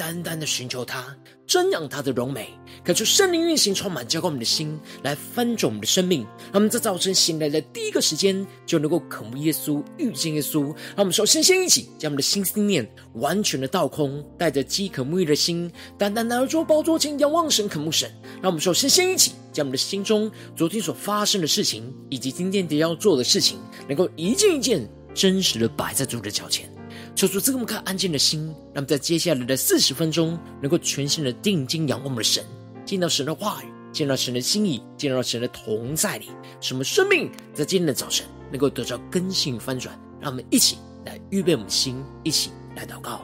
[0.00, 1.14] 单单的寻求他，
[1.46, 2.48] 瞻仰他的荣美，
[2.82, 6.22] 感受圣灵运行，充满浇灌我们的心，来翻转我们的生命。
[6.44, 10.68] 让我们在早晨醒来的第一个时间，就能够渴慕耶稣、遇见耶稣。
[10.96, 18.10] 让我们首先先一起将我们的心思念完全的倒空，带着饥渴沐浴的心，单单来到主宝座前仰望神、渴慕神。
[18.40, 26.72] 让我们首先先一起将我们的心中昨天所发生的事情，以及今天得要做的事情，能够一件一件真实的摆在主的脚前。
[27.20, 32.42] 求主赐给我们看安静的心，那么在接下来的四十分钟，能够全心的定睛仰望我们的神，
[32.86, 36.30] 见到神的话语，见到神的心意，见到神的同在里，
[36.62, 39.94] 什么生命在今天的早晨能够得到更新翻转。
[40.18, 43.20] 让我们一起来预备我们的心，一起来祷告。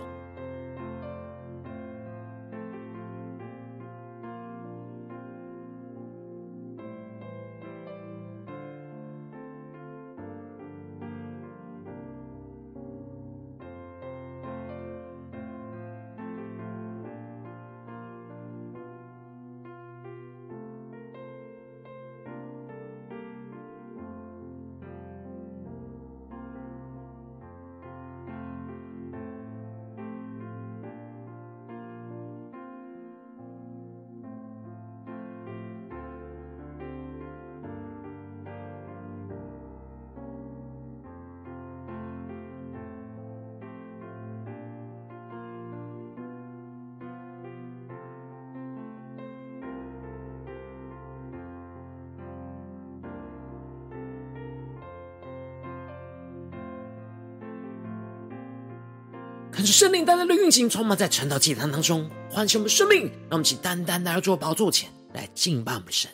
[59.56, 66.10] 可是圣灵单单的运行，充满在晨祷祭坛当中，唤醒我们生命，让我们起单单来到主宝座前来敬拜我们的神。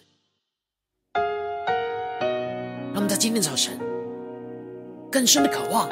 [2.93, 3.77] 让我们在今天早晨
[5.11, 5.91] 更深的渴望，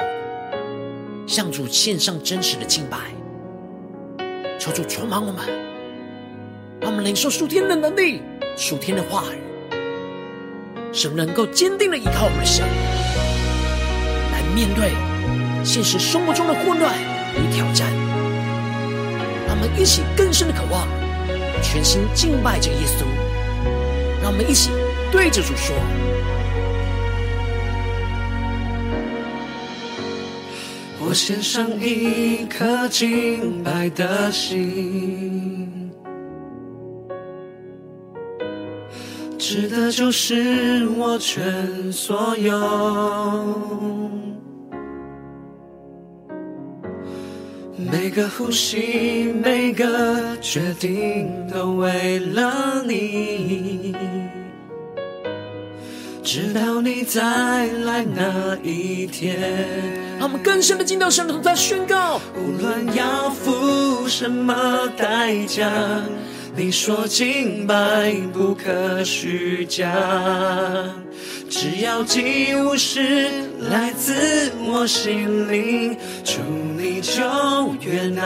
[1.27, 3.13] 向主献上真实的敬拜，
[4.57, 5.45] 求主充满我们，
[6.79, 8.21] 让我们领受属天的能力、
[8.55, 9.73] 属天的话语，
[10.93, 12.65] 使我们能够坚定的依靠我们的神，
[14.31, 14.93] 来面对
[15.65, 16.95] 现实生活中的混乱
[17.35, 17.91] 与挑战，
[19.47, 20.87] 让我们一起更深的渴望，
[21.61, 23.05] 全心敬拜着耶稣。
[24.21, 24.69] 让我们一起
[25.11, 25.75] 对着主说
[31.03, 35.91] ：“我献上一颗敬拜的心，
[39.39, 42.51] 指的就是我全所有。”
[47.91, 53.93] 每个呼吸，每个决定，都为了你。
[56.23, 59.37] 直到你再来那一天，
[60.17, 62.21] 让我们更深的进到神的同在宣告。
[62.33, 65.69] 无论要付什么代价，
[66.55, 69.91] 你说清白不可虚假。
[71.51, 73.29] 只要祭物是
[73.59, 76.39] 来自我心里，主
[76.77, 77.21] 你就
[77.81, 78.23] 悦纳。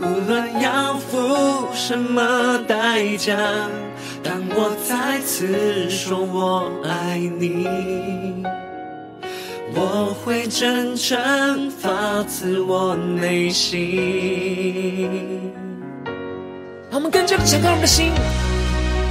[0.00, 3.36] 无论要付什么代价，
[4.20, 7.68] 当我再次说我爱你，
[9.72, 14.82] 我会真诚发自我内心。
[16.90, 18.10] 让我们更加的敞开我们的心，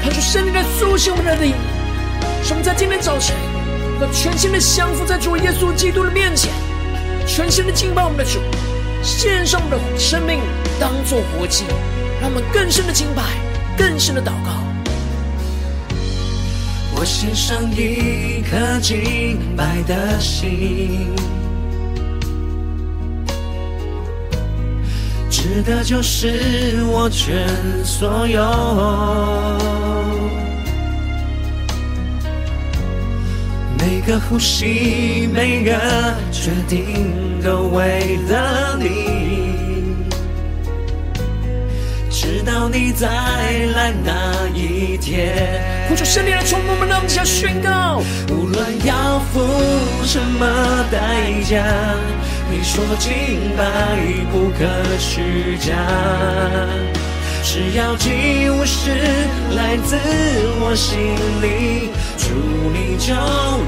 [0.02, 1.54] 看出圣灵在苏醒我们的灵。
[2.44, 3.34] 使我们在今天早晨，
[4.02, 6.52] 要全新的降服在主耶稣基督的面前，
[7.26, 8.42] 全新的敬拜我们的主，
[9.02, 10.42] 献上我们的生命
[10.78, 11.64] 当作活祭，
[12.20, 13.24] 让我们更深的敬拜，
[13.78, 14.52] 更深的祷告。
[16.96, 21.16] 我献上一颗敬拜的心，
[25.30, 27.48] 值得就是我全
[27.86, 28.44] 所有。
[34.06, 35.72] 每个呼吸，每个
[36.30, 39.96] 决定，都为了你。
[42.10, 45.88] 直到你再来那一天。
[45.88, 48.04] 呼求圣灵来充满我们，让我们宣告。
[48.30, 49.40] 无论要付
[50.06, 51.64] 什么代价，
[52.52, 53.64] 你说敬拜
[54.34, 54.68] 不可
[55.00, 55.74] 虚假。
[57.44, 58.10] 只要祭
[58.50, 58.90] 物是
[59.54, 59.98] 来自
[60.62, 60.98] 我心
[61.42, 62.34] 里，祝
[62.72, 63.14] 你就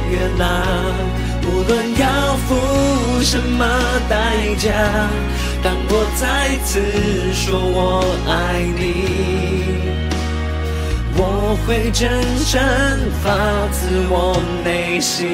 [0.10, 0.64] 悦纳。
[1.44, 3.68] 无论要付什么
[4.10, 4.16] 代
[4.58, 4.72] 价，
[5.62, 6.82] 当我再次
[7.34, 8.82] 说我爱你，
[11.18, 12.10] 我会真
[12.46, 12.60] 诚
[13.22, 13.28] 发
[13.72, 15.28] 自我内心。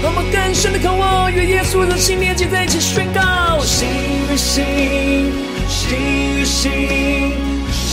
[0.00, 3.88] 让我们更深的渴望与耶稣的心连接在一起，宣告心
[4.32, 5.32] 与心，
[5.68, 5.98] 心
[6.38, 6.70] 与心，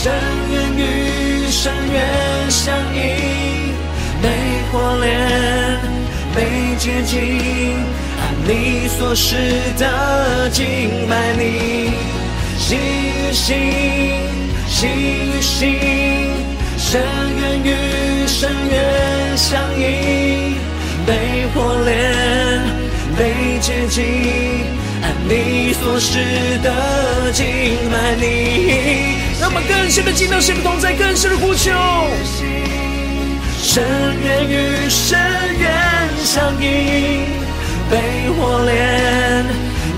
[0.00, 0.12] 深
[0.52, 3.74] 渊与深渊相映，
[4.22, 4.28] 被
[4.70, 5.10] 火炼，
[6.32, 7.74] 被接近，
[8.20, 9.34] 按你所示
[9.76, 10.64] 的敬
[11.10, 11.90] 拜你，
[12.60, 13.56] 心与心，
[14.68, 15.76] 心与心。
[16.78, 17.02] 深
[17.40, 20.54] 渊与深渊相映，
[21.04, 21.98] 被火炼，
[23.16, 24.04] 被接近，
[25.02, 26.20] 按你所示
[26.62, 27.44] 的敬
[27.90, 29.27] 拜你。
[29.40, 31.70] 让我们更深的进到神的同在，更深的呼求。
[33.60, 33.84] 深
[34.22, 35.18] 渊与深
[35.58, 35.70] 渊
[36.24, 37.26] 相映，
[37.90, 39.44] 被火炼，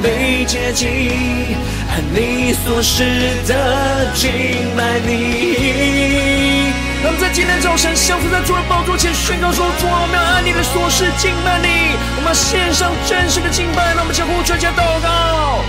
[0.03, 1.57] 被洁净，
[1.89, 3.05] 按你所示
[3.47, 4.31] 的敬
[4.77, 6.73] 拜你。
[7.03, 13.95] 让我们在今天早晨相逢在主的宝座前宣告说：主啊，我们要按你的所示敬拜你，我们献上真实的敬拜。
[13.95, 15.65] 让我们相互传讲祷告，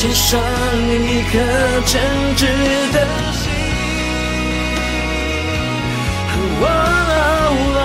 [0.00, 1.38] 献上一颗
[1.84, 2.00] 真
[2.34, 2.40] 挚
[2.90, 2.96] 的
[3.34, 3.42] 心。
[6.62, 7.12] 哦哦
[7.76, 7.78] 哦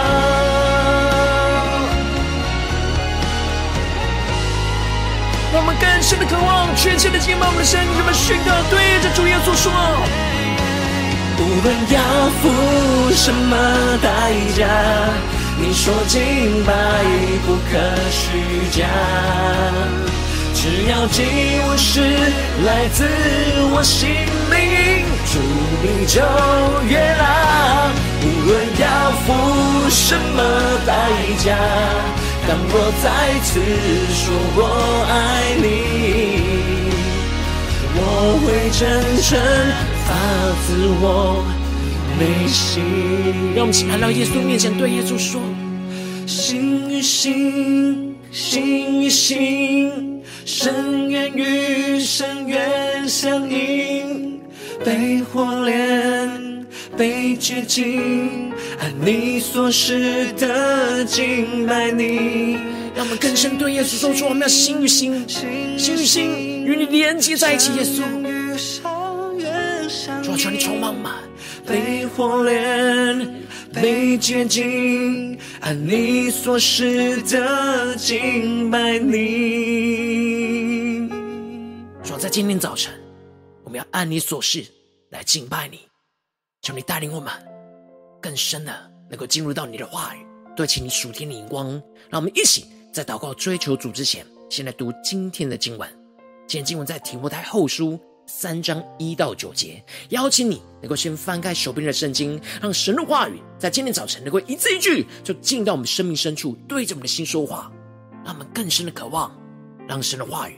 [5.52, 9.74] 让我们更深的渴望，全新的敬拜我们的神，让我们宣告，对着主耶稣说：
[11.38, 12.00] 无论要
[12.40, 12.44] 付
[13.14, 13.52] 什么
[14.02, 14.64] 代价，
[15.60, 16.72] 你说敬拜
[17.46, 17.76] 不可
[18.10, 18.88] 虚假，
[20.66, 21.22] 只要祭
[21.62, 22.02] 物是
[22.66, 23.06] 来自
[23.72, 24.10] 我心
[24.50, 25.38] 灵，主
[25.84, 26.18] 你就
[26.90, 27.94] 悦纳。
[28.24, 29.28] 无论要付
[29.92, 30.42] 什么
[30.88, 30.90] 代
[31.38, 31.56] 价。
[32.48, 32.74] 当我
[33.04, 33.06] 再
[33.44, 33.62] 次
[34.10, 34.24] 说
[34.56, 34.60] 我
[35.08, 35.14] 爱
[35.62, 35.64] 你，
[37.96, 38.02] 我
[38.42, 38.82] 会真
[39.22, 39.38] 诚
[40.08, 40.10] 发
[40.66, 40.68] 自
[41.00, 41.46] 我
[42.18, 42.82] 内心。
[43.56, 45.40] 让我们一起来到耶稣面前，对耶稣说：
[46.26, 50.15] 心与心，心与心，
[50.48, 54.40] 深渊与深渊相映，
[54.86, 56.64] 被火炼，
[56.96, 58.54] 被洁净。
[58.80, 62.60] 按你所示的敬拜你，
[62.96, 67.72] 让我们更深对耶稣说出：我们要心与心，心与心与你连接在一起。
[67.78, 68.04] 耶稣，
[70.22, 71.16] 主啊，求你充满满，
[71.66, 81.10] 被火炼，被洁净，按你所示的敬拜你。
[82.04, 82.94] 主，在今天早晨，
[83.64, 84.64] 我们要按你所示
[85.10, 85.80] 来敬拜你，
[86.62, 87.32] 求你带领我们。
[88.22, 90.20] 更深的能够进入到你的话语，
[90.56, 91.70] 对齐你属天的荧光，
[92.10, 95.90] 让我们一起在祷告追求主之前，先来读今天的经文。
[96.48, 99.84] 今天经文在提摩太后书三章一到九节。
[100.10, 107.72] 邀请你能够先翻开手边的圣经，让神的话语在今天早晨能够一字一句就进到我们生命深处，对着我们的心说话，
[108.24, 109.36] 让我们更深的渴望，
[109.88, 110.56] 让神的话语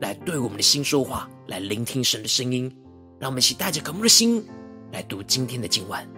[0.00, 2.74] 来对我们的心说话，来聆听神的声音。
[3.20, 4.44] 让我们一起带着渴慕的心
[4.92, 6.17] 来读今天的经文。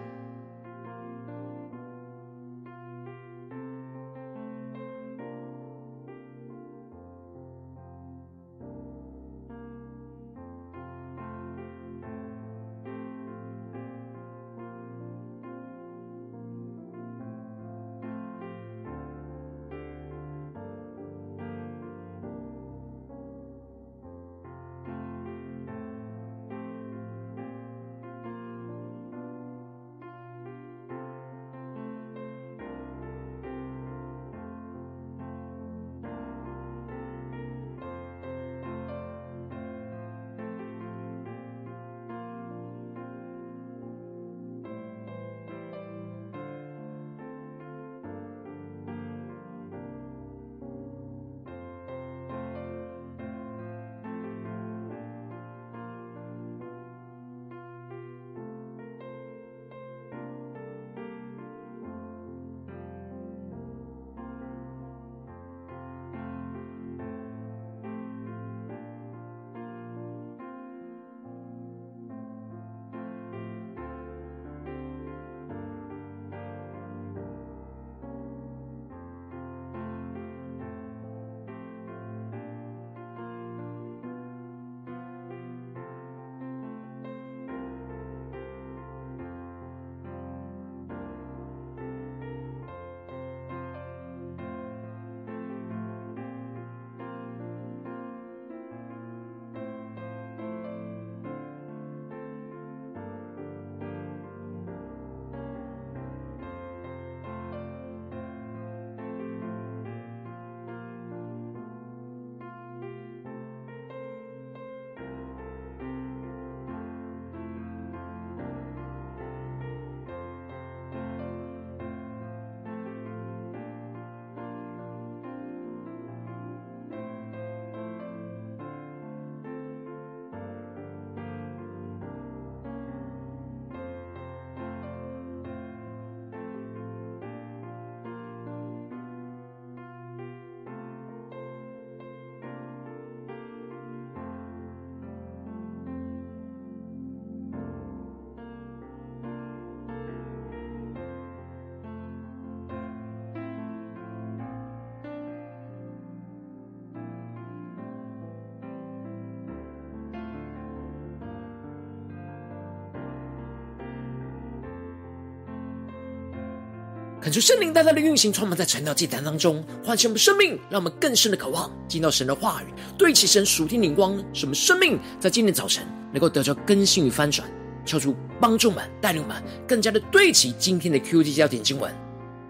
[167.21, 177.47] 恳求圣灵大大的运行，充满在晨祷祭坛当中，唤醒我们生命，让我们更深的渴望进到神的话语，对齐神属天灵光，使我们生命在今天早晨能够得到更新与翻转，
[177.85, 179.37] 求主帮助们带领我们
[179.67, 181.93] 更加的对齐今天的 QT 焦点经文，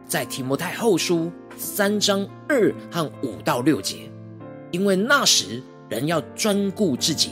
[0.07, 4.09] 在提摩太后书三章二和五到六节，
[4.71, 7.31] 因为那时人要专顾自己，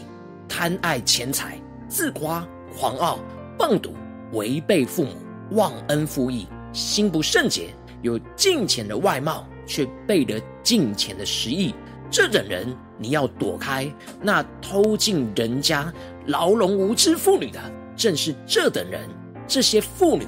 [0.50, 2.46] 贪爱钱财，自夸
[2.78, 3.18] 狂傲，
[3.58, 3.92] 谤讟，
[4.34, 5.12] 违背父母，
[5.52, 6.46] 忘恩负义。
[6.72, 11.74] 心不圣洁，有敬虔的外貌，却背了敬虔的实意。
[12.12, 13.92] 这等人你要躲开。
[14.22, 15.94] 那偷进人家
[16.28, 17.60] 牢笼无知妇女的，
[17.96, 19.10] 正是这等人。
[19.48, 20.28] 这些妇女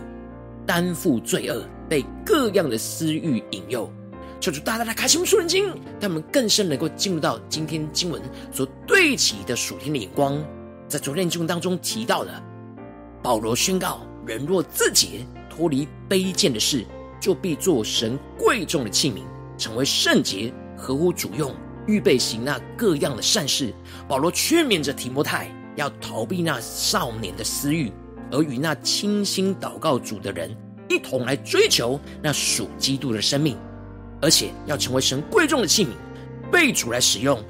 [0.66, 3.92] 担负罪恶，被各样的私欲引诱。
[4.40, 8.20] 求主大大的开启我们属灵经，他们更深能够进入到今天经文
[8.52, 10.44] 所对齐的属天的眼光。
[10.88, 12.44] 在昨天经文当中提到的，
[13.22, 15.26] 保罗宣告：人若自洁。
[15.54, 16.86] 脱离卑贱的事，
[17.22, 19.22] 就必做神贵重的器皿，
[19.58, 21.56] 成为圣洁，合乎主用，
[21.88, 23.74] 预备行那各样的善事。
[24.10, 27.90] 保罗劝勉着提摩太，要逃避那少年的私欲，
[28.30, 30.54] 而与那倾心祷告主的人
[30.90, 33.56] 一同来追求那属基督的生命，
[34.22, 35.92] 而且要成为神贵重的器皿，
[36.52, 37.42] 被主来使用，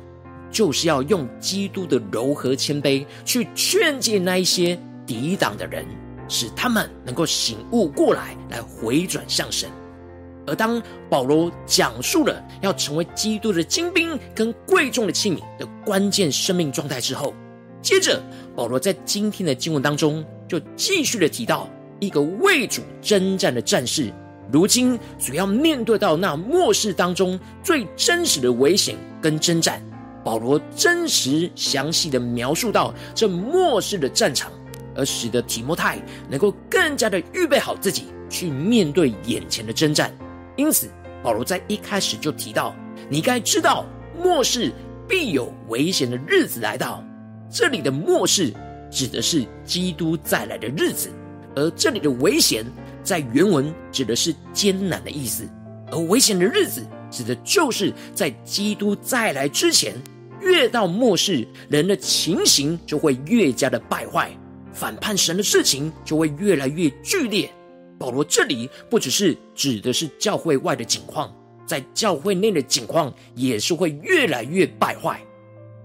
[0.52, 5.84] 就是要用基督的柔和谦卑去劝诫那一些抵挡的人。
[6.32, 9.70] 使他们能够醒悟过来，来回转向神。
[10.48, 17.34] 而当保罗讲述了要成为基督的精兵跟贵重的器皿的关键生命状态之后，
[17.82, 18.24] 接着
[18.56, 21.70] 保罗在今天的经文当中就继续的提到
[22.00, 24.12] 一个为主征战的战士，
[24.52, 29.84] 如今主要面对到那末世当中最真实的危险跟征战。
[30.24, 34.52] 保罗真实详细的描述到这末世的战场。
[34.96, 40.14] 而使得提摩太能够更加的预备好自己去面对眼前的征战。
[40.56, 40.90] 因此，
[41.24, 42.76] 保罗在一开始就提到
[43.10, 43.86] ：“你该知道，
[44.22, 44.72] 末世
[45.08, 47.04] 必有危险的日子来到。”
[47.50, 48.54] 这里的末世
[48.90, 51.10] 指的是基督再来的日子，
[51.56, 52.66] 而这里的危险
[53.04, 55.48] 在原文指的是艰难的意思。
[55.92, 59.94] 而危险的日子指的就是在基督再来之前，
[60.40, 64.32] 越到末世，人的情形就会越加的败坏。
[64.74, 67.52] 反叛神的事情就会越来越剧烈。
[68.00, 71.32] 保罗这里不只是指的是教会外的景况，
[71.68, 75.22] 在教会内的景况也是会越来越败坏。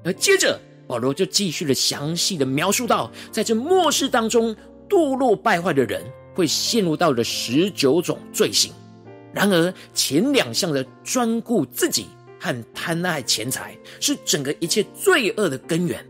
[0.02, 4.56] 而接着保罗就继续的详细的描述到，在这末世当中
[4.88, 6.02] 堕落败坏的人
[6.34, 8.72] 会陷入到了十九种罪行。
[9.34, 12.06] 然而前两项的专顾自己
[12.40, 16.02] 和贪爱钱财是整个一切罪恶的根源。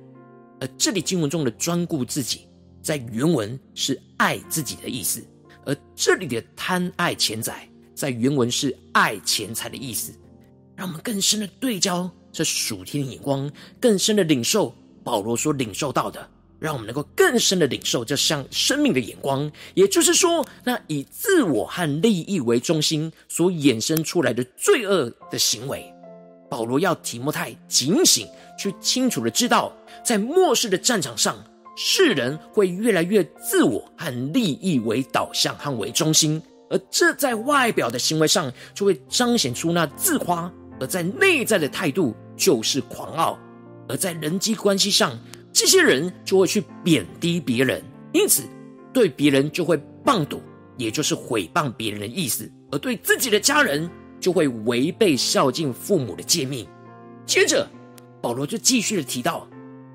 [0.61, 2.47] 而这里经文中的专顾自己。
[2.87, 5.21] 在原文是爱自己的意思，
[5.65, 10.13] 而这里的贪爱钱财，在原文是爱钱财的意思。
[10.77, 13.51] 让我们更深的对焦这属天的眼光，
[13.81, 19.51] 更深的领受保罗所领受到的，让我们能够更深的领受这项生命的眼光。
[19.75, 25.93] 也就是说，那以自我和利益为中心所衍生出来的罪恶的行为，
[26.49, 31.37] 保罗要提摩太警醒，去清楚的知道，在末世的战场上。
[31.79, 43.39] 世人会越来越自我和利益为导向和为中心，而这在外表的行为上就会彰显出那自夸；而在内在的态度就是狂傲；
[43.89, 45.19] 而在人际关系上，
[45.53, 47.83] 这些人就会去贬低别人，
[48.15, 48.43] 因此
[48.91, 50.41] 对别人就会谤讟，
[50.79, 56.67] 也就是毁谤别人的意思；而对自己的家人就会违背孝敬父母的诫命。
[57.27, 57.69] 接着，
[58.23, 59.47] 保罗就继续的提到，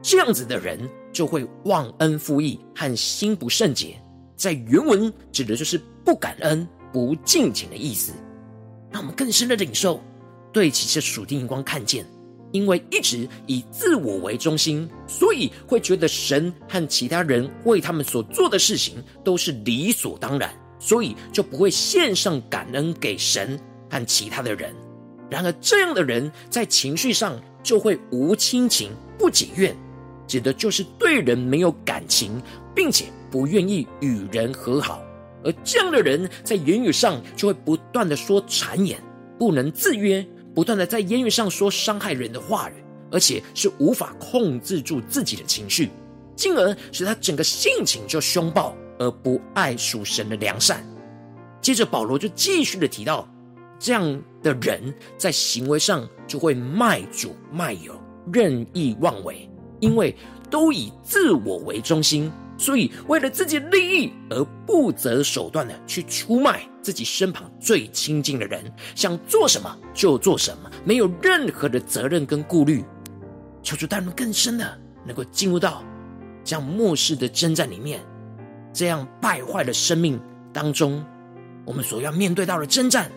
[0.03, 0.87] 这样子的人。
[1.11, 3.95] 就会忘恩负义和心不圣洁，
[4.35, 8.13] 在原文指的就是不感恩、不敬虔的意思。
[8.91, 10.01] 让我们更深的领受，
[10.51, 12.05] 对齐这属天眼光看见，
[12.51, 23.57] 因为一直以自我为中心，所以会觉得神和其他人为他们所做的事情都是理所当然，所以就不会献上感恩给神
[23.89, 24.75] 和其他的人。
[25.29, 29.73] 然而，这样的人在情绪上就会无亲情、不解怨。
[30.31, 32.41] 指的就是对人没有感情，
[32.73, 35.03] 并且不愿意与人和好，
[35.43, 38.97] 而这样的人在言语上就会不断的说谗言，
[39.37, 42.75] 不能自约，不断的在言语上说伤害人的话语，
[43.11, 45.89] 而且是无法控制住自己的情绪，
[46.33, 50.81] 进而使他整个性情就凶暴，而不爱属神的良善。
[51.59, 53.27] 接着保罗就继续的提到，
[53.77, 57.93] 这样的人在行为上就会卖主卖友，
[58.31, 59.50] 任意妄为。
[59.81, 60.15] 因为
[60.49, 68.63] 都以自我为中心，所以为了自己利益而不择手段的去出卖自己身旁最亲近的人，
[68.95, 72.85] 想做什么就做什么，没有任何的责任跟顾虑。
[73.61, 75.83] 求主带领更深的能够进入到
[76.43, 77.99] 这样末世的征战里面，
[78.73, 80.19] 这样败坏的生命
[80.53, 81.03] 当中，
[81.65, 83.11] 我们所要面对到的征战。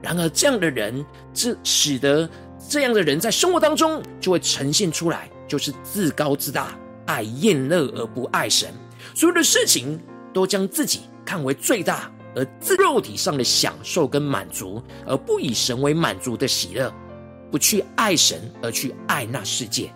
[0.00, 2.28] 然而，这样的人，这使得
[2.68, 6.78] 这样的人在生活当中就会呈现出来，就是自高自大。
[7.06, 8.70] 爱宴乐而不爱神，
[9.14, 9.98] 所有的事情
[10.30, 16.92] 都将自己看为最大，而自肉体上的享受跟满足，而不以神为满足的喜乐，
[17.50, 19.90] 不去爱神，而去爱那世界。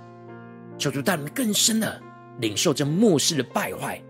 [0.79, 2.01] 求主带领更深的
[2.41, 4.03] 领受这末世的败坏，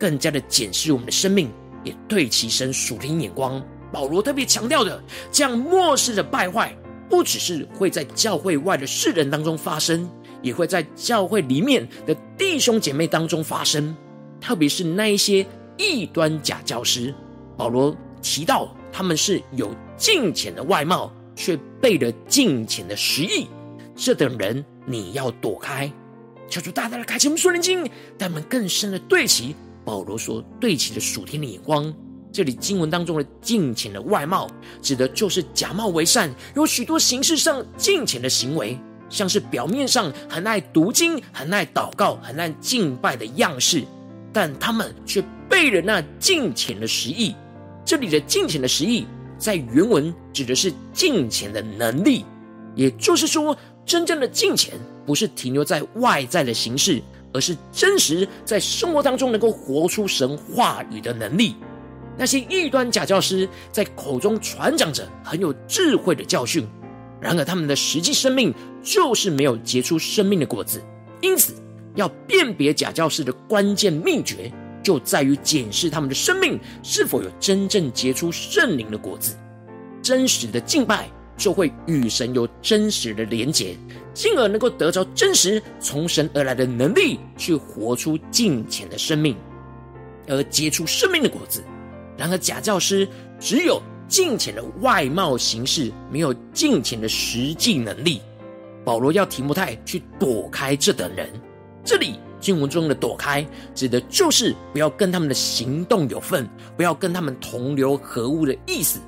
[0.00, 1.52] 更加的检视我们的生命，
[1.84, 3.62] 也对其神属灵眼光。
[3.92, 4.98] 保罗特别强调的，
[5.30, 6.74] 这样末世的败坏，
[7.10, 10.10] 不只是会在教会外的世人当中发生。
[10.42, 13.96] 也会在教会里面的弟兄姐妹当中发生，
[14.40, 15.46] 特别是那一些
[15.76, 17.14] 异端假教师。
[17.56, 23.46] 保罗提到他们是有敬虔的外貌，却背了敬虔的实意，
[23.94, 25.90] 这等人你要躲开。
[26.48, 27.84] 求主大大的开启我们属灵经，
[28.16, 31.92] 带我们更深的对齐保罗所对齐的属天的眼光。
[32.32, 34.46] 这里经文当中的敬虔的外貌，
[34.82, 38.78] 指的就是假冒为善，有许多形式上敬虔的行为。
[39.08, 43.84] 像是表面上很爱读经、很爱祷告、很爱敬拜的样式，
[44.32, 47.34] 但他们却背了那敬虔的实意。
[47.84, 49.06] 这里的敬虔的实意，
[49.38, 52.24] 在原文指的是敬虔的能力，
[52.74, 54.74] 也就是说，真正的敬虔
[55.06, 57.00] 不是停留在外在的形式，
[57.32, 61.54] 而是真实在生活当中能够活出神话语的能力。
[62.18, 66.66] 那些异端假教师在口中传讲着很有智慧的教训。
[67.20, 70.82] 然而，他们的实际生命就是没有结出生命的果子。
[71.22, 71.54] 因此，
[71.94, 74.52] 要辨别假教师的关键秘诀，
[74.82, 79.34] 就在于检视他们的生命是否有真正结出圣灵的果子。
[80.02, 83.74] 真实的敬拜就会与神有真实的连结，
[84.12, 89.34] 进而能够得着真实从神而来的能力，去活出敬虔的生命，
[90.28, 91.64] 而结出生命的果子。
[92.16, 93.08] 然而，假教师
[93.40, 93.82] 只有。
[94.08, 98.20] 敬虔的外貌形式，没有敬虔的实际能力。
[98.84, 101.28] 保罗要提摩太去躲开这等人。
[101.84, 109.00] 这里经文中的躲开，指的就是不要跟他们的行动有份，不要跟他们同流合污的意思。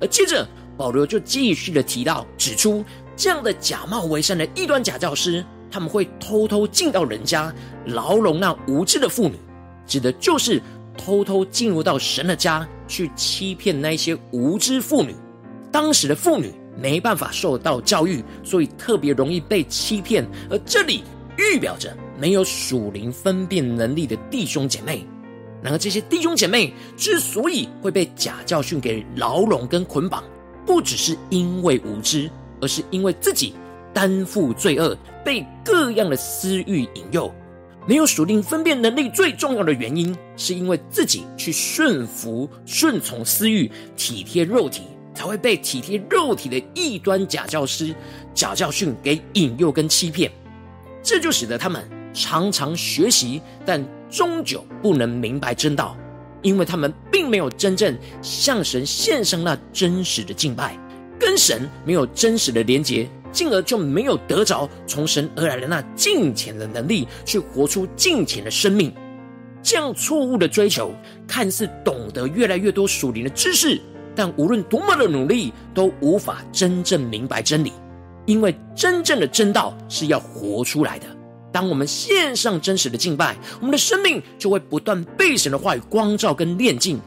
[0.00, 2.84] 而接着保罗就继续的提到，指出
[3.16, 7.52] 这样的假冒为善的异端假教师，他们会偷偷进到人家，
[7.86, 9.34] 牢笼那无知的妇女，
[9.86, 10.62] 指的就是。
[10.96, 15.14] 偷偷进入到神的家去欺骗那些无知妇女，
[15.70, 20.26] 当时的妇女没办法受到教育，所以特别容易被欺骗。
[20.50, 21.02] 而这里
[21.36, 25.06] 预表着没有属灵分辨能力的弟兄姐妹。
[25.62, 30.22] 然而这些弟兄姐妹之所以会被假教训给牢笼跟捆绑，
[30.64, 32.30] 不只是因为无知，
[32.60, 33.54] 而是因为自己
[33.92, 37.34] 担负罪恶，被各样的私欲引诱。
[37.86, 44.82] 没有属灵分辨能力，最重要的原因，是因为自己去顺服、顺从私欲，体贴肉体，
[45.14, 47.94] 才会被体贴肉体的异端假教师、
[48.34, 50.30] 假教训给引诱跟欺骗。
[51.00, 55.96] 这就使得他们常常学习，但终究不能明白真道，
[56.42, 60.76] 因为他们并没有真正向神献上那真实的敬拜，
[61.20, 63.08] 跟神没有真实的连结。
[63.32, 68.92] 进而就没有得着从神而来的那敬虔的能力，去活出敬虔的生命。
[69.62, 70.94] 这样错误的追求，
[71.26, 73.80] 看似懂得越来越多属灵的知识，
[74.14, 77.72] 但无论多么的努力，都无法真正明白真理。
[78.26, 81.06] 因为真正的真道是要活出来的。
[81.52, 87.00] 当我们献上真实的敬拜，我们的生命就会不断被神的话语光照跟炼净。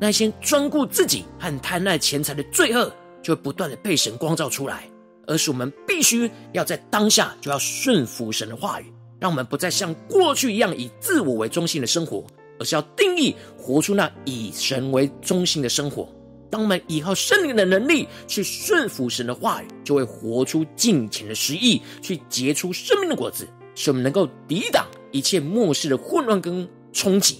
[0.00, 2.90] 那些专顾自己和贪爱钱财的罪恶，
[3.22, 4.84] 就会不断的被神光照出来。
[5.26, 12.26] 而是我们必须要在当下就要顺服神的话语，让我们不再像过去一样以自我为中心的生活，
[12.58, 16.08] 而是要定义活出那以神为中心的生活。
[16.50, 27.38] 当我们依靠圣灵的能力去顺服神的话语，就会活出敬虔的实意，去结出生命的果子，使我们能够抵挡一切末世的混乱跟冲击。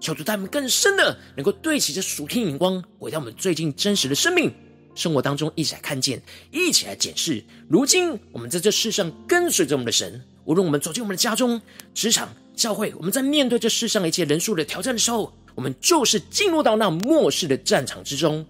[0.00, 4.52] 求主带我们更深的能够对齐着属天眼光，回到我们最近真实的生命。
[4.94, 7.42] 生活当中一起来看见，一起来检视。
[7.68, 11.60] 如今我们在这世上跟随着我们的神，无论我们走进我们的家中、
[11.94, 18.46] 职场、教会，我们在面对这世上一切人数的挑战的时候，我们就是进入到那末世的战场之中。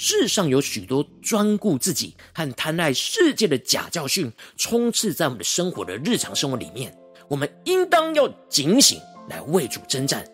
[0.00, 6.96] 世上有许多专顾自己和贪爱世界的假教训，充斥在我们的生活的日常生活里面。
[7.26, 10.24] 我们应当要警醒，来为主征战，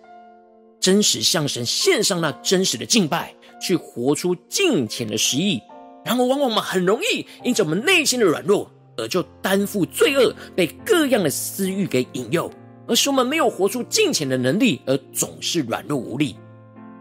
[0.78, 5.58] 真实向神献上那真实的敬拜，去活出敬虔的实意。
[6.04, 12.50] 然后，往往我们很容易因着我们内心的软弱，而就担负罪恶，被各样的私欲给引诱，
[12.86, 16.36] 而使我们没有活出敬虔的能力，而总是软弱无力。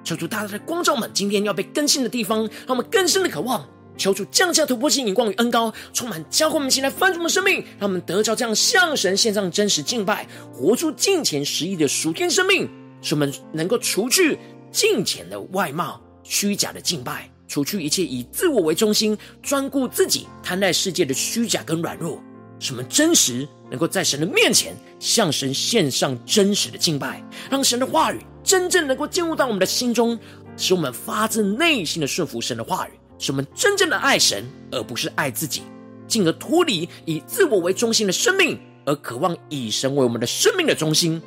[0.05, 3.67] 求主大大的光照们，今天要被更新的地方，让我们更深的渴望。
[3.95, 12.67] 求主降下突破性眼光与恩膏，充满教会我们起来翻转我们生命，让我们得着这样向神献上真实敬拜，活出敬虔实意的属天生命，
[13.01, 14.39] 使我们能够除去
[14.71, 22.21] 敬虔的外貌、虚假的敬拜，除去一切以自我为中心、专顾自己、贪爱世界的虚假跟软弱，
[22.59, 28.19] 什么真实能够在神的面前向神献上真实的敬拜，让神的话语。
[28.43, 30.19] 真正能够进入到我们的心中，
[30.57, 35.61] 使我们发自内心的顺服神的话语，使我们真正的爱神，而不是爱自己，
[36.09, 41.21] 进而脱离以自我为中心的生命，而渴望以神为我们的生命的中心。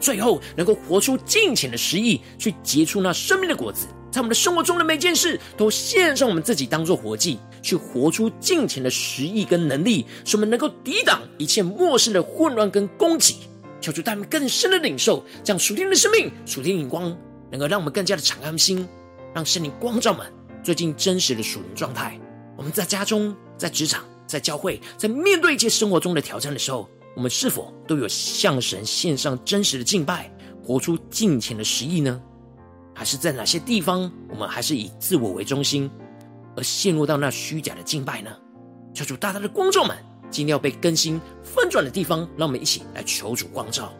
[0.00, 13.36] 最后，能够活出敬虔的实意，去结出那生命的果子，在我们的生活中的每件事，都献上我们自己当做活祭，去活出敬虔的实意跟能力，使我们能够抵挡一切陌生的混乱跟攻击。
[13.78, 17.14] 求主带我们更深的领受，这样属天的生命、属天眼光，
[17.50, 18.88] 能够让我们更加的敞开心，
[19.34, 20.26] 让圣灵光照们
[20.64, 22.18] 最近真实的属灵状态。
[22.56, 30.32] 我们在家中、在职场、在教会，在面对一切生活中的挑战的时候，我们是否都有向神献上真实的敬拜，
[30.64, 32.18] 活出敬虔的实意呢？
[32.98, 35.90] 还是在哪些地方，我们还是以自我为中心，
[36.56, 38.34] 而陷入到那虚假的敬拜呢？
[38.94, 39.94] 求主大大的光照们。
[40.30, 43.92] 今天要被更新翻转的地方，让我们一起来求主光照。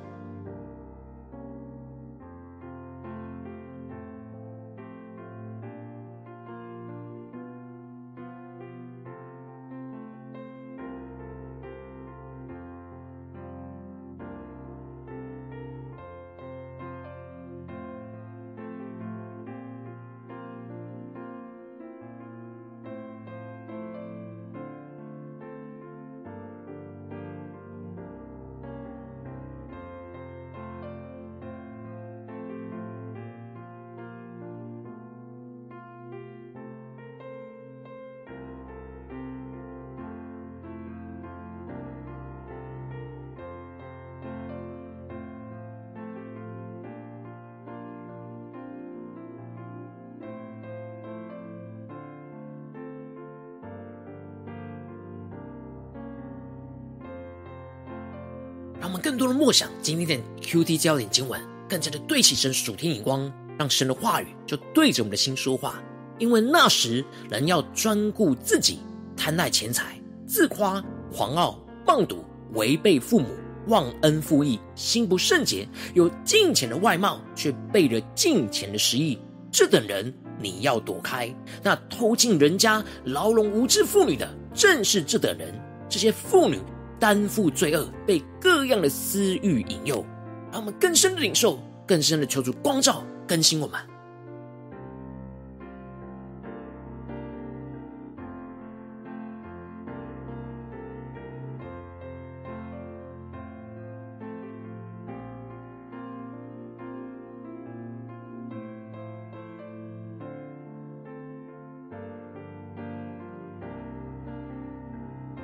[58.86, 65.82] 让我们更多的默想今天的 QT 焦点经文，更加的对齐神属天眼光，让神的话语就对着我们的心说话。
[66.20, 68.78] 因为那时人要专顾自己，
[69.16, 70.80] 贪爱钱财，自夸、
[71.12, 73.26] 狂傲、妄赌，违背父母，
[73.66, 79.18] 忘恩负义，心不圣洁，有金钱的外貌，却背着金钱的实意。
[79.50, 81.28] 这等人你要躲开。
[81.60, 85.52] 那偷进人家、牢笼无知妇女的，正是这等人。
[85.88, 86.60] 这些妇女。
[86.98, 90.04] 担负罪恶，被各样的私欲引诱，
[90.50, 93.78] 让我们更深的领受，更深的求主光照更新我们。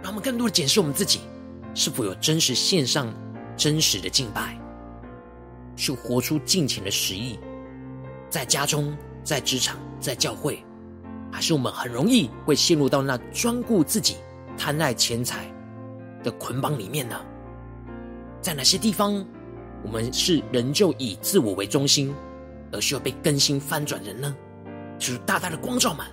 [0.03, 1.21] 让我们更多的检视我们自己。
[1.75, 3.13] 是否有真实献上
[3.57, 4.59] 真实的敬拜，
[5.77, 7.39] 去活出敬虔的实意，
[8.29, 10.65] 在家中、在职场、在教会，
[11.31, 14.17] 还是我们很容易会陷入到那专顾自己、
[14.57, 15.47] 贪爱钱财
[16.23, 17.17] 的捆绑里面呢？
[18.41, 19.25] 在哪些地方，
[19.83, 22.15] 我们是仍旧以自我为中心，
[22.71, 24.35] 而需要被更新翻转人呢？
[24.99, 26.07] 就是大大的光照们。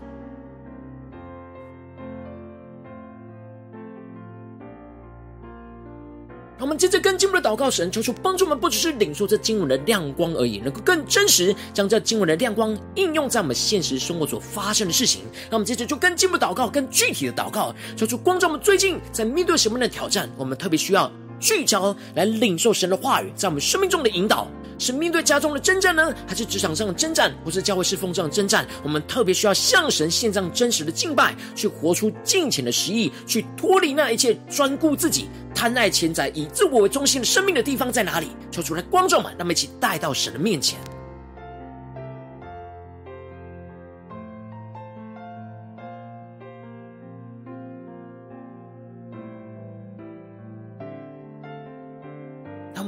[6.60, 15.22] 我们接着跟进步的祷告，神求求帮助我们，不只是领受这经文的亮光而已，能够更真实将这经文的亮光应用在我们现实生活所发生的事情。
[15.50, 24.48] 那我们接着就跟进步祷告，更具体的祷告，求出光照我们最近在面对什么样的挑战，我们特别需要聚焦来领受神的话语，在我们生命中的引导。
[24.82, 28.66] 是面对家中的征战呢，还是职场上的征战，或是教会侍奉上的征战？
[28.82, 38.28] 我们特别需要向神献上真实的敬拜，去活出敬虔的实意，去脱离那一切专顾自己、贪爱钱财、以自我为中心的生命的地方在哪里？
[38.52, 40.80] 求主来光照们，让我们一起带到神的面前。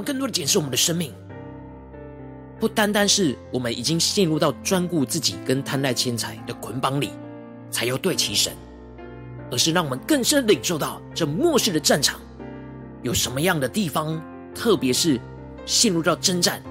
[0.02, 1.14] 更多的检视我们的生命。
[2.60, 7.12] 不单单是我们已经陷入到专顾自己跟贪爱钱财的捆绑里，
[7.72, 8.54] 才要对齐神，
[9.50, 12.20] 而是让我们更深领受到这末世的战场
[13.02, 14.22] 有什么样的地方，
[14.54, 15.20] 特别是
[15.66, 16.62] 陷入到征战，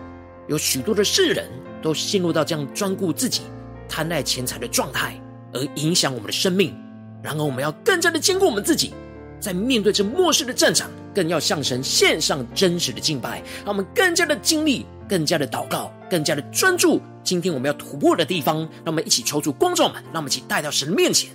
[0.46, 1.48] 有许多的世人
[1.82, 3.42] 都陷入到这样专顾自己、
[3.88, 5.20] 贪爱钱财的状态，
[5.52, 6.72] 而影响我们的生命。
[7.20, 8.94] 然而，我们要更加的坚固我们自己，
[9.40, 17.01] 在面对这末世的战场，更要向神献上真实的敬拜，让我们更加的经历，更加的祷告，更加的专注。
[17.23, 21.31] 今天我们要突破的地方，让我们一起求助光照们，让我们一起带到神的面前。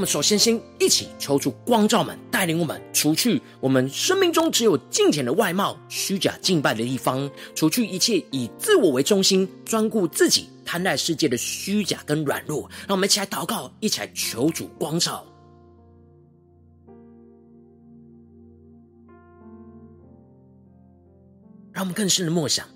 [0.00, 12.62] 我们首先先一起求主光照们，带领我们除去我们生命中只有金钱的外貌、虚假敬拜的地方，除去一切以自我为中心、专顾自己、贪爱世界的虚假跟软弱。
[12.88, 15.22] 让我们一起来祷告，一起来求主光照，
[21.74, 22.66] 让我们更深的默想，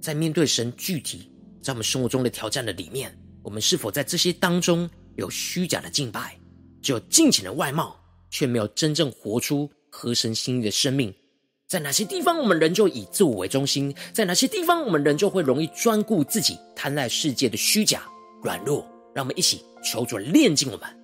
[0.00, 1.28] 在面对神具体
[1.60, 6.38] 在我们生活中的挑战的里面，我们是否在这些当中有虚假的敬拜？
[6.82, 7.96] 只有金钱的外貌，
[8.30, 11.14] 却没有真正活出合神心意的生命。
[11.68, 13.94] 在哪些地方，我们仍旧以自我为中心？
[14.12, 18.02] 在哪些地方，我们仍旧会容易专顾自己、贪爱世界的虚假、
[18.42, 18.86] 软弱？
[19.14, 21.01] 让我们一起求主炼净我们。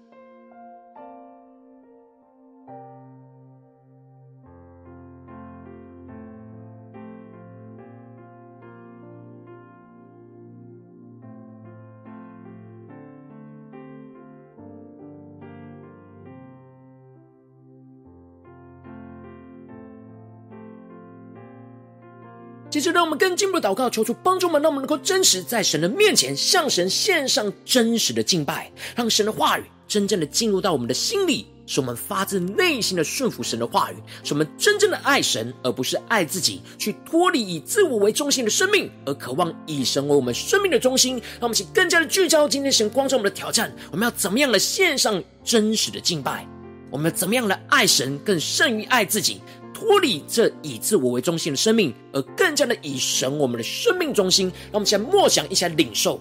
[22.80, 41.14] 接着，让我们更进一步祷告，求主帮助我们，让我们能够真实在神的面前，向神献上真实的敬拜，让神的话语真正的进入到我们的心里，使我们发自内心的顺服神的话语，使我们真正的爱神，而不是爱自己，去脱离以自我为中心的生命，而渴望以神为我们生命的中心。
[41.14, 46.46] 让我们请更加的聚焦，今天神光照我们的挑战，我们要怎么样的献上真实的敬拜？
[46.90, 49.42] 我们怎么样的爱神，更胜于爱自己？
[49.78, 54.48] 脱离这以自我为中心的生命，而更加的以神我们的生命中心。
[54.72, 56.20] 让我们先默想一下，领受。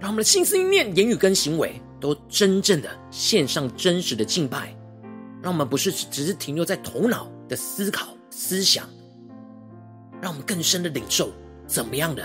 [0.00, 4.74] 让我们的心思意念、言语跟行为都真正的献上真实的敬拜，
[5.42, 8.88] 让我们不是只是停留在头脑的思考、思想，
[10.22, 11.30] 让我们更深的领受
[11.66, 12.24] 怎么样的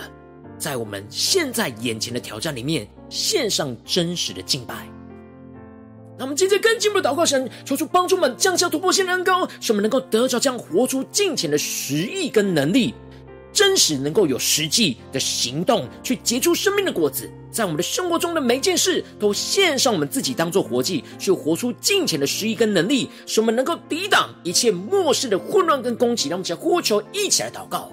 [0.58, 4.88] 在我们现在眼前的挑战里面献上真实的敬拜。
[6.18, 12.94] 那我们接着更进一步祷告神，求主帮助们降下突破性的恩膏，使我们能够得着这样活出敬虔的实意跟能力。
[13.56, 26.28] 真实能够有实际的行动去结出生命的果子，在我们的生活中的每件事都献上我们自己当做活祭，去活出金钱的实意跟能力，使我们能够抵挡一切末世的混乱跟攻击。
[26.28, 27.90] 让我们一起来呼求，一起来祷告。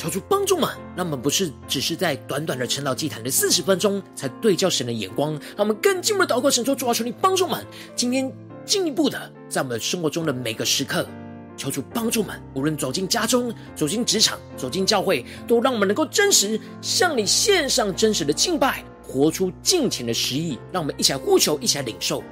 [0.00, 7.62] 求主帮助们，让我们不是只是在短短的晨祷祭坛的四十分钟才对焦神的眼光，让我们更进一步的祷告，神说主啊，求你帮助们，
[7.94, 8.32] 今天
[8.64, 11.06] 进一步的在我们生活中的每个时刻，
[11.54, 22.24] 求主帮助们，无论走进家中、走进职场、走进教会，都让我们能够真实向你献上真实的敬拜，活出敬虔的实意，让我们一起来呼求，一起来领受。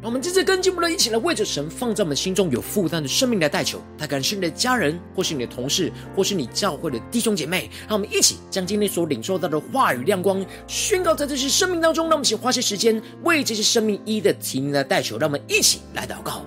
[0.00, 3.82] 让我们这次跟进不了，一起来为着神放在我们心中有负担的生命来代求。
[3.98, 7.68] 他可能是你的家人，或是你的同事，或是你教会的弟兄姐妹。
[7.88, 12.04] 让我们一起将今天所领受到的话语亮光宣告在这些生命当中。
[12.04, 15.18] 让我们一起花些时间为这些生命一一的提名来代求。
[15.18, 16.44] 让我们一起来祷告。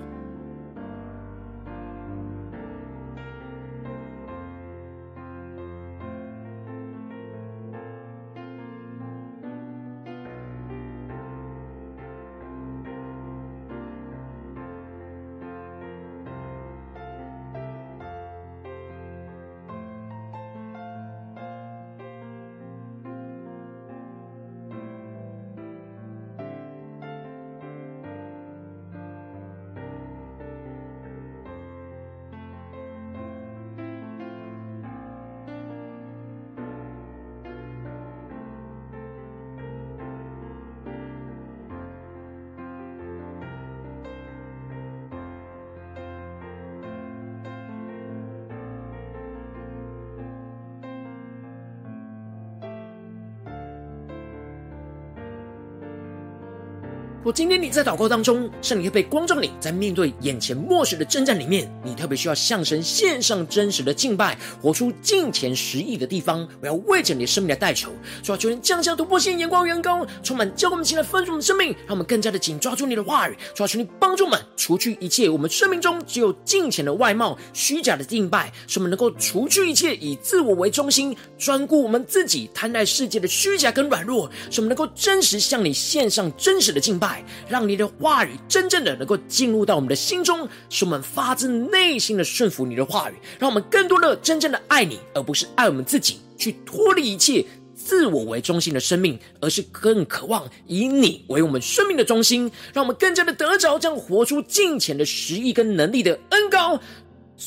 [57.34, 66.46] 今天你在祷告当中，圣灵会被光照你，在面对眼前末世的征战里面，你特别需要向神献上真实的敬拜，活出敬虔实意的地方。
[66.60, 67.90] 我要为着你的生命来代求，
[68.22, 73.36] 主啊，求你降下突破性眼光，远高，充满教灌我们起来分盛的生命，让我们更加的紧抓住你的话语。
[73.54, 87.21] 主啊，求你帮助我们除去一切我们生命中只有敬虔的外貌、虚假的敬拜，使我们能够除去一切以自我为中心、专顾我们自己、贪爱世界的虚假跟软弱，使我们能够真实向你献上真实的敬拜。
[87.48, 106.78] 让你的话语真正的能够进入到我们的心中，使我们发自内心的顺服你的话语，让我们更多的真正的爱你，而不是爱我们自己，去脱离一切自我为中心的生命，而是更渴望以你为我们生命的中心，让我们更加的得着这样活出敬虔的实意跟能力的恩高。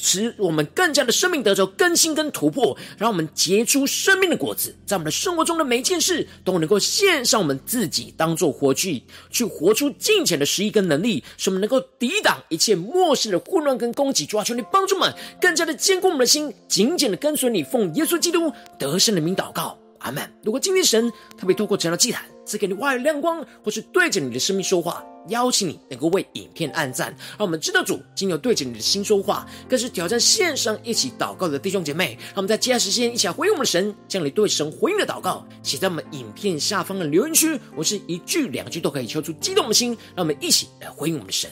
[0.02, 14.26] 使我们更加的生命得着更新跟突破，让我们结出生命的果子，在我们的生活中的每一件事都能够献上我们自己当做活祭，去活出敬虔的实意跟能力，使我们能够抵挡一切末世的混乱跟攻击。
[14.26, 19.78] 主啊，求你帮助我们更加的坚固我们的心，紧紧的跟随你，奉耶稣基督得胜的名祷告。
[20.00, 20.22] 阿门。
[20.44, 32.18] 如果今天神特别透过这样的祭坛赐给你话语亮光，或是对着你的生命说话，邀请你能够为影片按赞，让我们知道主今有对着你的心说话，更是挑战线上一起祷告的弟兄姐妹。
[32.28, 41.50] 让我们在接下来时间一起来回应我们的神，将你对神回应的祷告写在我们影片下方的留言区，我是一句两句都可以敲出激动的心，让我们一起来回应我们的神。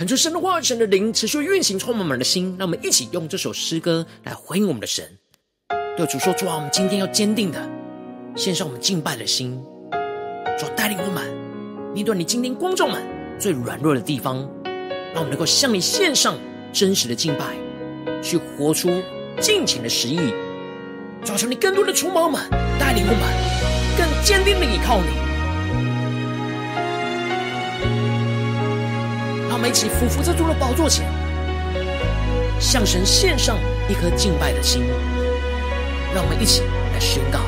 [0.00, 2.56] 恳求神的话语、神的灵持续运行，充满我们的心。
[2.58, 5.04] 让我们一起用这首诗歌来回应我们的神。
[5.94, 7.70] 对主说：主啊，我们今天要坚定的
[8.34, 9.62] 献上我们敬拜的心。
[10.58, 11.30] 主带领我们
[11.92, 13.02] 面对你今天观众们
[13.38, 14.38] 最软弱的地方，
[15.12, 16.34] 让我们能够向你献上
[16.72, 17.54] 真实的敬拜，
[18.22, 19.02] 去活出
[19.38, 20.32] 敬虔的实意。
[21.22, 22.40] 主，你更多的出猫们
[22.78, 25.19] 带领我们更坚定的依靠你。
[29.60, 31.06] 们一起俯伏在主的宝座前，
[32.58, 33.58] 向神献上
[33.88, 34.82] 一颗敬拜的心。
[36.14, 37.38] 让我们一起来宣告。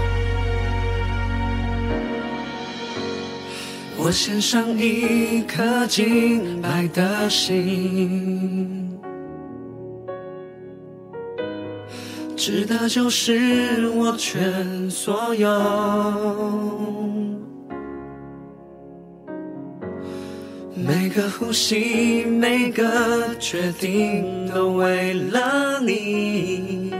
[3.96, 8.98] 我献上一颗敬拜的心，
[12.36, 15.48] 值得就是我全所有，
[20.84, 26.92] 每个呼吸，每个决定，都为了你。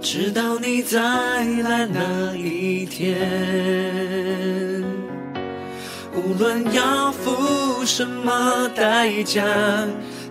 [0.00, 3.16] 直到你再来那一天，
[6.12, 9.44] 无论要付什么代价，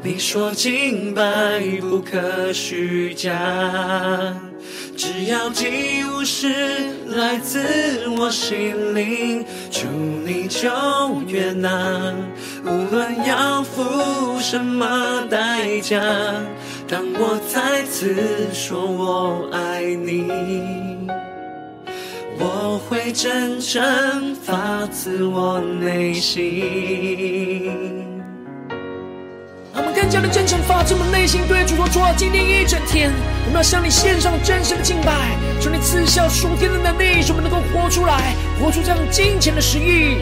[0.04, 3.32] 你说敬拜不可虚假，
[4.96, 6.48] 只要祭物是
[7.08, 9.88] 来自我心灵，祝
[10.26, 10.70] 你就
[11.28, 12.14] 悦纳。
[12.64, 16.00] 无论要付什么代价。
[16.88, 18.16] 当我再次
[18.54, 20.28] 说我爱你，
[22.38, 28.11] 我会真正发自我内心。
[29.74, 33.09] 让我们更加的真诚发自我们内心对主说：主啊，今天一整天，
[33.45, 35.13] 我们要向你献上真实的敬拜，
[35.61, 40.17] 求你赐下属天的能力，使我们能够活出来，活出这样金钱的实意。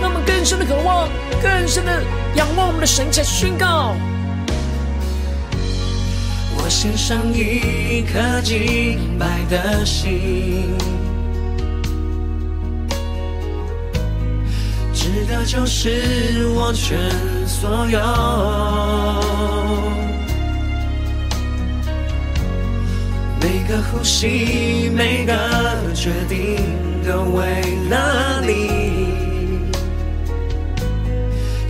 [0.00, 1.08] 让我们更深的渴望，
[1.42, 2.00] 更深的
[2.36, 3.96] 仰望我们的神，才宣告。
[6.56, 10.76] 我献上一颗敬拜的心，
[15.28, 16.98] 的就是我全
[17.46, 18.00] 所有，
[23.38, 25.34] 每个呼吸，每个
[25.94, 26.56] 决定，
[27.06, 27.44] 都为
[27.90, 28.88] 了你。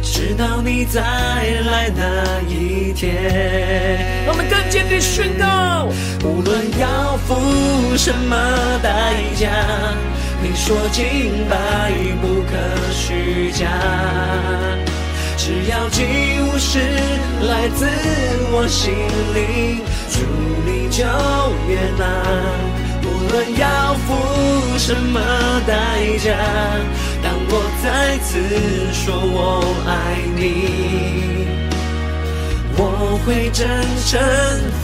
[0.02, 5.88] 直到你再来那一天，我们更坚定宣告：
[6.24, 8.36] 无论要付什么
[8.82, 9.50] 代价，
[10.40, 12.52] 你说敬拜不可
[12.92, 13.66] 虚假，
[15.36, 16.04] 只要祭
[16.42, 16.78] 物是
[17.46, 17.86] 来自
[18.52, 18.94] 我心
[19.34, 20.20] 里，主
[20.64, 21.04] 你就
[21.68, 22.04] 悦纳。
[23.02, 24.06] 无论要付
[24.78, 25.20] 什么
[25.66, 25.72] 代
[26.18, 26.32] 价，
[27.22, 28.38] 当我再次
[28.92, 29.36] 说我
[29.86, 29.90] 爱
[30.36, 30.38] 你，
[32.80, 33.66] 我会真
[34.06, 34.20] 诚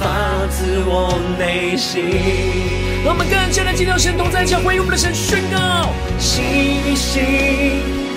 [0.01, 2.11] 发自我内心。
[3.05, 6.43] 让我们更加的敬拜神同在，将回应我们的神宣告：心
[6.85, 7.23] 与心，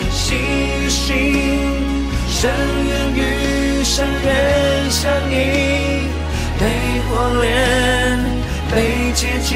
[0.09, 0.36] 心
[0.82, 1.13] 与心，
[2.28, 2.49] 深
[2.88, 6.09] 渊与深渊相映，
[6.57, 6.65] 被
[7.07, 8.17] 火炼，
[8.71, 9.55] 被洁净。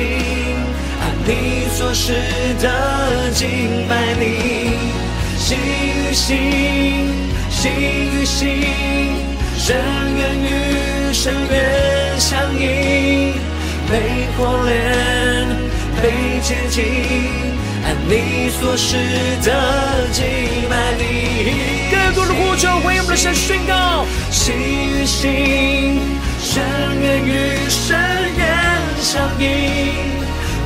[1.26, 2.14] 你所示
[2.60, 4.76] 的敬拜你，
[5.38, 7.10] 心与心，
[7.50, 8.48] 心与心，
[9.72, 9.80] 深
[10.18, 13.34] 渊与深渊相映，
[13.90, 15.48] 被火炼，
[16.02, 16.12] 被
[16.44, 16.84] 洁净，
[17.86, 18.98] 按你所示
[19.42, 20.26] 的敬
[20.70, 21.00] 拜你。
[21.90, 26.02] 更多的呼求，为我们的神宣告：心与心，
[26.44, 26.62] 深
[27.02, 27.98] 渊与深
[28.38, 28.48] 渊
[29.00, 29.48] 相映。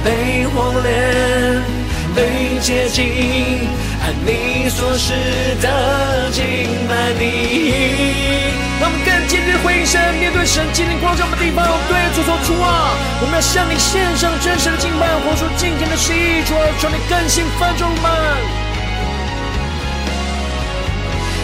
[0.03, 1.61] 被火炼，
[2.15, 3.69] 被洁净，
[4.01, 5.13] 按你所示
[5.61, 6.43] 的敬
[6.89, 8.64] 拜你。
[9.65, 18.05] 回应神，面对神今天光照我们的地方，对主说出啊，我们要向你献上真实的敬拜，活出今天的心意，主啊，求你更新翻转我们，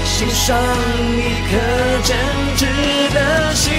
[0.05, 0.55] 献上
[1.17, 1.57] 一颗
[2.05, 2.15] 真
[2.57, 2.61] 挚
[3.11, 3.73] 的心。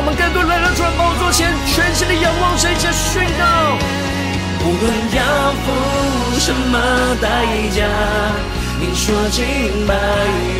[0.00, 3.76] 我们更多来到主宝座前，全心的仰望神，且宣告：
[4.64, 6.80] 无论要付什么
[7.20, 7.28] 代
[7.68, 7.84] 价，
[8.80, 9.92] 你说敬拜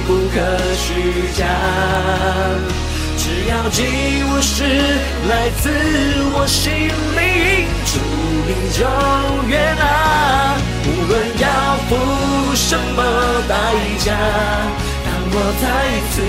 [0.07, 0.37] 不可
[0.77, 1.47] 虚假，
[3.17, 4.63] 只要祭物是
[5.27, 5.71] 来自
[6.35, 7.97] 我心里，主
[8.45, 8.85] 你就
[9.49, 10.55] 悦纳。
[10.85, 11.49] 无论要
[11.89, 11.97] 付
[12.55, 13.03] 什么
[13.49, 13.57] 代
[14.05, 14.13] 价，
[15.03, 15.65] 当我再
[16.13, 16.21] 次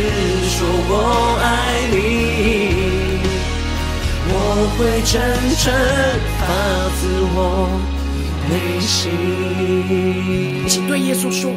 [0.48, 3.01] 说我爱你。
[4.54, 5.16] 我会真
[5.56, 5.72] 诚
[6.42, 6.44] 发
[7.00, 7.02] 自
[7.34, 7.40] 我
[8.50, 10.68] 内心。
[10.68, 11.54] 请对耶稣说：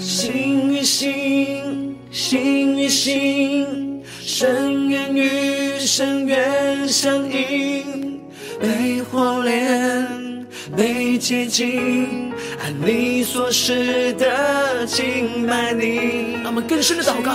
[0.00, 8.20] 心与心，心与心，深渊与深渊相映，
[8.60, 10.46] 被火炼，
[10.76, 12.32] 被洁净，
[12.62, 16.34] 按你所示的敬拜你。
[16.44, 17.32] 让我们更深的祷告，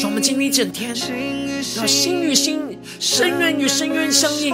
[0.00, 0.94] 让我们经历一整天，
[1.76, 2.73] 让心与心。
[3.00, 4.50] 深渊与深渊相应，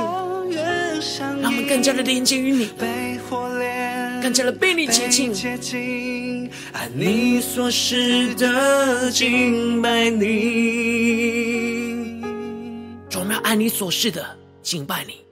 [1.40, 2.70] 让我们更加的连接于你，
[4.22, 5.32] 更加的被你接近，
[6.72, 10.30] 按你所示的敬拜你。
[13.08, 15.24] 主，我们要按你所示的敬拜你，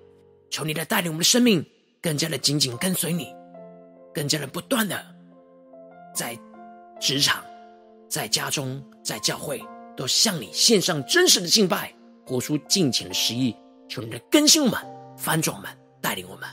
[0.51, 1.65] 求你来带领我们的生命，
[2.01, 3.29] 更加的紧紧跟随你，
[4.15, 4.99] 更加的不断的
[6.15, 6.39] 在
[7.01, 7.45] 职场、
[8.09, 9.63] 在家中、在教会，
[9.97, 11.93] 都向你献上真实的敬拜。
[12.29, 13.57] 活出尽情的实意，
[13.89, 14.79] 求你来更新我们、
[15.17, 15.71] 翻转我们、
[16.03, 16.47] 带领我们。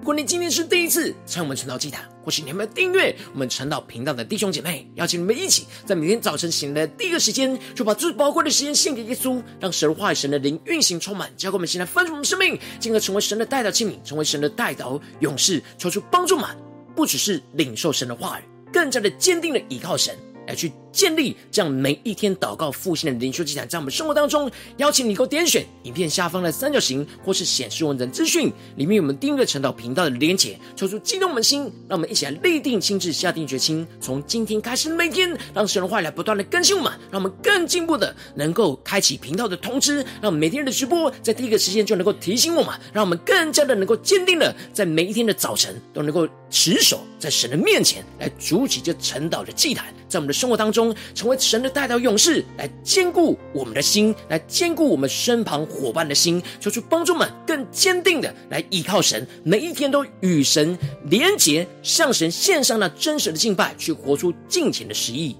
[0.00, 16.56] 如果你今天是第一次参与我们晨祷祭坛，或是你还没有订阅我们晨祷频道的弟兄姐妹，邀请你们一起在每天早晨醒来的第一个时间，就把最宝贵的时间献给耶稣，让神话语、神的灵运行充满，交给我们，现在翻转我们生命，进而成为神的代祷器皿，成为神的代祷勇士，求出帮助满，
[16.96, 20.16] 不只是领受神的话语，更加的坚定的依靠神。
[20.52, 49.86] 来去建立这样每一天祷告复兴的灵修祭坛，在我们生活当中，邀请你能够点选影片下方的三角形，或是显示文字资讯里面有我们订阅晨祷频道的连结，抽出激动我们心，让我们一起来立定心智，下定决心，从今天开始每天，让神的话语来不断的更新我们，让我们更进步的能够开启频道的通知，让每天的直播在第一个时间就能够提醒我们，让我们更加的能够坚定的在每一天的早晨都能够持守在神的面前，来筑起这晨祷的祭坛。
[50.06, 65.36] 在我们的生活当中，成为神的代祷勇士，来坚固我们的心，来坚固我们身旁伙伴的心，求主帮助们更坚定的来依靠神，每一天都与神连结，向神献上那真实的敬拜，去活出敬虔的实意。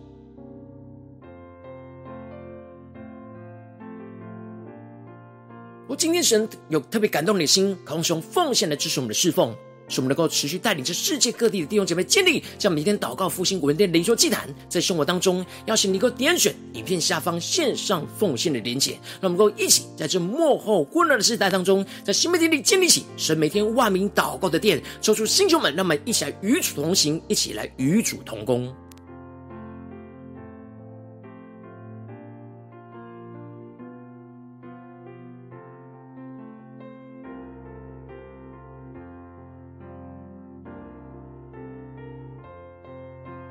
[5.88, 9.53] 我今天神有特别感动你的心，渴望用奉献来支持我们的侍奉。
[9.93, 28.74] 使我们能够持续带领着世界各地的弟兄姐妹建立将每天祷告复兴稳定的灵修祭坛，在生活当中，邀请你能够点选影片下方线上奉献的连接，让我们能够一起在这幕后混乱的时代当中，在新媒体里建立起神每天万名祷告的殿，抽出星球们，让我们一起来与主同行，一起来与主同工。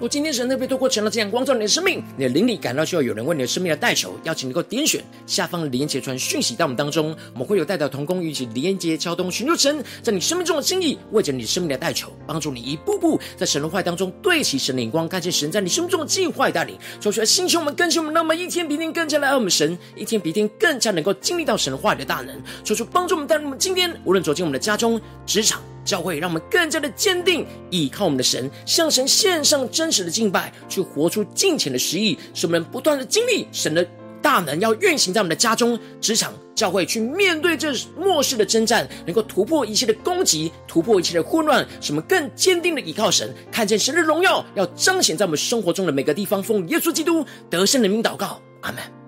[0.01, 25.61] 我今天神特别透过成了这样光照你的生命，你的灵里感到需要有人为你的生命来代求，邀请你能够点选下方连结传讯息到我们当中，我们会有代表同工，一起连结交通，寻求神在你生命中的心意，为着你生命的代求，帮助你一步步在神的话当中对齐神的眼光，看见神在你生命中的计划带领，说出来星球我们更新我们，那么一天比一天更加来爱我们神，一天比一天更加能够经历到神话语的大能，说出帮助我们带领我们今天无论走进我们的家中、职场。
[25.83, 33.85] 教会让我们更加的坚定，依靠我们的神，向神献上真实的敬拜，去活出敬虔的实意，使我们不断的经历神的
[34.21, 46.41] 大能，要运行在我们的家中、职场、教会，去面对这末世的征战，能够突破一切的攻击，突破一切的混乱，使我们更坚定的依靠神，看见神的荣耀，要彰显在我们生活中的每个地方。
[46.41, 49.00] 奉耶稣基督得胜的名祷告，阿门。